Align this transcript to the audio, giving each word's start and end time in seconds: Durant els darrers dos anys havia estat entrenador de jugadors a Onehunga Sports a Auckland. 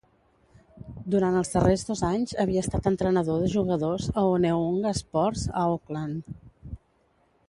Durant 1.15 1.35
els 1.41 1.51
darrers 1.55 1.83
dos 1.89 2.01
anys 2.07 2.33
havia 2.43 2.63
estat 2.67 2.89
entrenador 2.93 3.37
de 3.43 3.51
jugadors 3.55 4.09
a 4.13 4.25
Onehunga 4.31 4.95
Sports 5.01 5.45
a 5.53 5.67
Auckland. 5.67 6.37